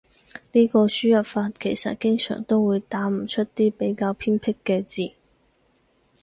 [0.53, 5.11] 呢個輸入法其實經常都會打唔出啲比較偏僻嘅字